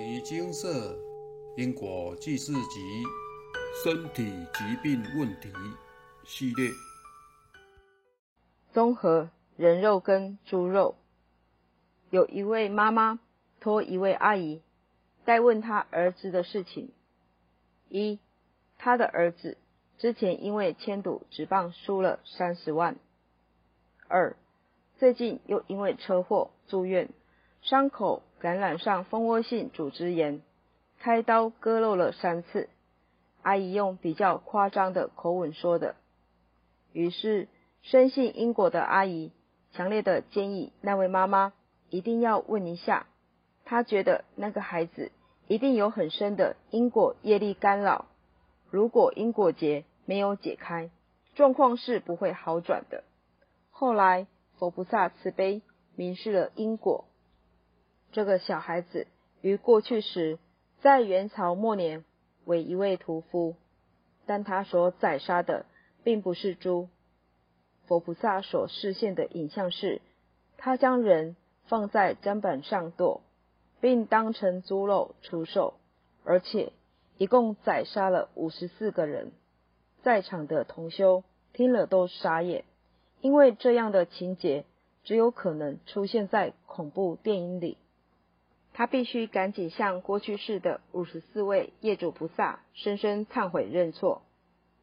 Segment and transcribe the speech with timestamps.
[0.00, 0.96] 尼金色
[1.58, 3.04] 因果记事集
[3.84, 5.52] 身体疾病问题
[6.24, 6.70] 系列，
[8.72, 9.28] 综合
[9.58, 10.94] 人肉跟猪肉。
[12.08, 13.20] 有一位妈妈
[13.60, 14.62] 托一位阿姨
[15.26, 16.90] 代问她儿子的事情：
[17.90, 18.18] 一，
[18.78, 19.58] 她的儿子
[19.98, 22.94] 之前因为签赌纸棒输了三十万；
[24.08, 24.34] 二，
[24.98, 27.10] 最近又因为车祸住院，
[27.60, 28.22] 伤口。
[28.40, 30.40] 感染上蜂窝性组织炎，
[30.98, 32.70] 开刀割肉了三次。
[33.42, 35.94] 阿姨用比较夸张的口吻说的。
[36.92, 37.48] 于是
[37.82, 39.30] 深信因果的阿姨
[39.72, 41.52] 强烈的建议那位妈妈
[41.90, 43.06] 一定要问一下，
[43.66, 45.12] 她觉得那个孩子
[45.46, 48.06] 一定有很深的因果业力干扰，
[48.70, 50.90] 如果因果结没有解开，
[51.34, 53.04] 状况是不会好转的。
[53.70, 54.26] 后来
[54.58, 55.60] 佛菩萨慈悲
[55.94, 57.04] 明示了因果。
[58.12, 59.06] 这个小孩子
[59.40, 60.38] 于过去时，
[60.80, 62.04] 在元朝末年
[62.44, 63.54] 为一位屠夫，
[64.26, 65.66] 但他所宰杀的
[66.02, 66.88] 并不是猪。
[67.86, 70.00] 佛菩萨所示现的影像是，
[70.56, 73.22] 他将人放在砧板上剁，
[73.80, 75.74] 并当成猪肉出售，
[76.24, 76.72] 而且
[77.16, 79.32] 一共宰杀了五十四个人。
[80.02, 82.64] 在场的同修听了都傻眼，
[83.20, 84.64] 因为这样的情节
[85.04, 87.76] 只有可能出现在恐怖电影里。
[88.72, 94.22] 他必须赶紧向过去世的五十四位业主菩萨深深忏悔认错，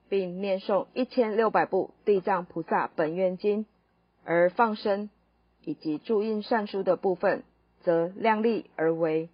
[0.09, 3.65] 并念诵一千六百部地藏菩萨本愿经，
[4.23, 5.09] 而放生
[5.63, 7.43] 以及注印善书的部分，
[7.81, 9.30] 则量力而为，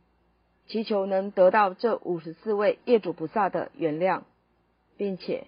[0.68, 4.22] 祈求能得到这五十四位业主菩萨的原谅，
[4.98, 5.48] 并且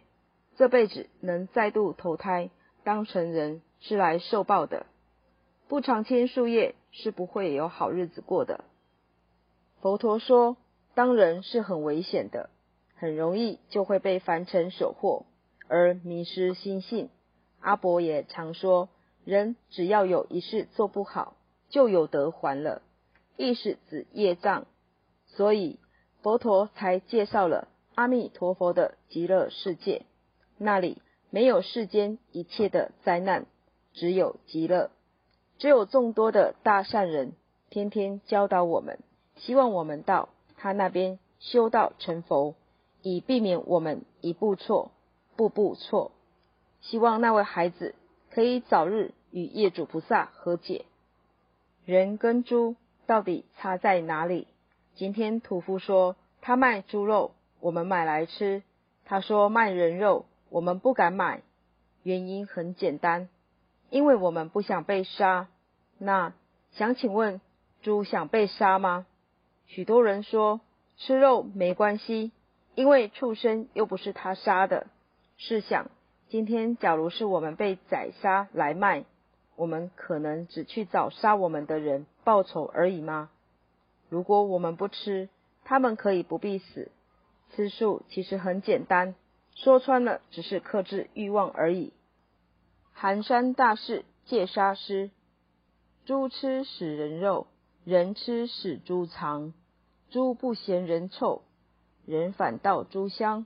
[0.58, 2.50] 这辈子能再度投胎
[2.84, 4.86] 当成人是来受报的，
[5.68, 8.66] 不常青树叶是不会有好日子过的。
[9.86, 10.58] 佛陀说，
[10.96, 12.50] 当人是很危险的，
[12.96, 15.26] 很容易就会被凡尘所惑，
[15.68, 17.12] 而迷失心性。
[17.60, 18.90] 阿伯也常说，
[19.26, 21.38] 人只要有一事做不好，
[21.70, 22.82] 就有得还了。
[23.38, 24.66] 意是指业障，
[25.28, 25.78] 所以
[26.24, 30.02] 佛陀才介绍了阿弥陀佛的极乐世界，
[30.58, 31.00] 那里
[31.30, 33.46] 没有世间一切的灾难，
[33.94, 34.90] 只有极乐，
[35.60, 37.34] 只有众多的大善人
[37.70, 38.98] 天天教导我们。
[39.36, 42.56] 希望我们到他那边修道成佛，
[43.02, 44.92] 以避免我们一步错，
[45.36, 46.12] 步步错。
[46.82, 47.96] 希望那位孩子
[48.32, 50.86] 可以早日与业主菩萨和解。
[51.86, 52.76] 人跟猪
[53.06, 54.48] 到底差在哪里？
[54.96, 58.62] 今天屠夫说他卖猪肉，我们买来吃；
[59.04, 61.42] 他说卖人肉，我们不敢买。
[62.04, 63.30] 原因很简单，
[63.90, 65.48] 因为我们不想被杀。
[65.98, 66.34] 那
[66.72, 67.42] 想请问，
[67.82, 69.06] 猪想被杀吗？
[69.68, 70.62] 许多人说
[70.98, 72.32] 吃肉没关系，
[72.76, 74.88] 因为畜生又不是他杀的。
[75.38, 75.90] 试想，
[76.30, 79.06] 今天假如是我们被宰杀来卖，
[79.56, 83.30] 我们可能只去找杀我们的人报仇而已吗？
[84.10, 85.30] 如果我们不吃，
[85.64, 86.92] 他们可以不必死。
[87.52, 89.16] 吃素其实很简单，
[89.56, 91.92] 说穿了只是克制欲望而已。
[92.94, 95.10] 寒山大士戒杀师，
[96.06, 97.48] 猪吃死人肉。
[97.86, 99.54] 人吃死猪藏，
[100.10, 101.44] 猪不嫌人臭，
[102.08, 103.46] 人反倒猪香。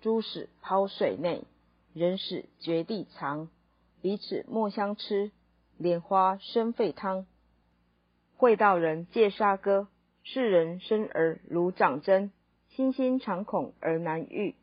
[0.00, 1.44] 猪屎抛水内，
[1.94, 3.48] 人屎掘地藏。
[4.02, 5.30] 彼此莫相吃，
[5.76, 7.24] 莲花生沸汤。
[8.36, 9.86] 会道人戒杀歌，
[10.24, 12.32] 世人生儿如长针，
[12.70, 14.56] 心心常恐而难愈。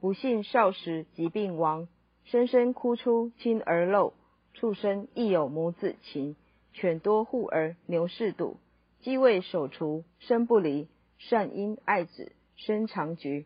[0.00, 1.88] 不幸少时疾病亡，
[2.22, 4.14] 声声哭出亲儿肉。
[4.54, 6.36] 畜生亦有母子情。
[6.72, 8.56] 犬多护儿，牛嗜赌；
[9.00, 10.88] 鸡为守雏，身不离。
[11.18, 13.44] 善因爱子，生长局。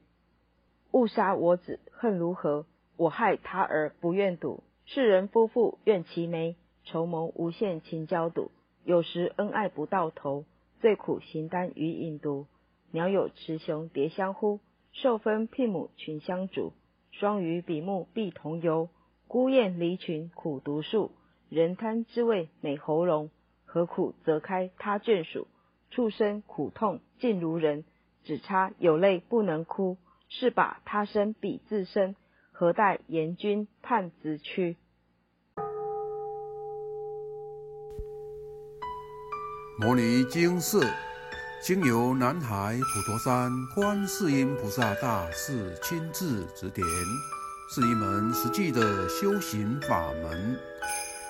[0.92, 2.66] 误杀我子，恨如何？
[2.96, 4.62] 我害他儿，不愿睹。
[4.84, 6.54] 世人夫妇怨其眉，
[6.84, 8.52] 筹谋无限情交赌。
[8.84, 10.44] 有时恩爱不到头，
[10.80, 12.46] 最苦形单与影独。
[12.92, 14.60] 鸟有雌雄蝶相呼，
[14.92, 16.72] 兽分聘母群相逐。
[17.10, 18.88] 双鱼比目必同游，
[19.26, 21.10] 孤雁离群苦独宿。
[21.48, 23.30] 人贪滋味美喉咙，
[23.64, 25.46] 何苦则开他眷属？
[25.90, 27.84] 畜生苦痛尽如人，
[28.24, 29.96] 只差有泪不能哭。
[30.30, 32.16] 是把他生比自身，
[32.50, 34.76] 何待阎君判子屈？
[39.78, 40.80] 摩尼经色，
[41.62, 46.84] 经由南海普陀山观世音菩萨大士亲自指点，
[47.70, 50.58] 是一门实际的修行法门。